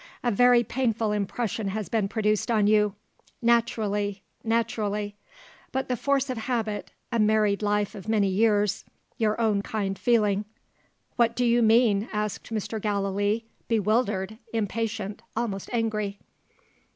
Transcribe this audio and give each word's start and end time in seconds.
"A 0.23 0.31
very 0.31 0.63
painful 0.63 1.11
impression 1.11 1.67
has 1.67 1.87
been 1.87 2.07
produced 2.07 2.49
on 2.49 2.65
you. 2.65 2.95
Naturally! 3.39 4.23
naturally! 4.43 5.15
But 5.71 5.89
the 5.89 5.95
force 5.95 6.27
of 6.31 6.39
habit 6.39 6.89
a 7.11 7.19
married 7.19 7.61
life 7.61 7.93
of 7.93 8.09
many 8.09 8.27
years 8.27 8.83
your 9.19 9.39
own 9.39 9.61
kind 9.61 9.99
feeling" 9.99 10.45
"What 11.17 11.35
do 11.35 11.45
you 11.45 11.61
mean?" 11.61 12.09
asked 12.11 12.51
Mr. 12.51 12.81
Gallilee, 12.81 13.45
bewildered, 13.67 14.39
impatient, 14.51 15.21
almost 15.35 15.69
angry. 15.71 16.17